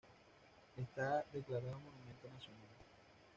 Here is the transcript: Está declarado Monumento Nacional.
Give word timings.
Está 0.77 1.23
declarado 1.31 1.77
Monumento 1.77 2.27
Nacional. 2.33 2.69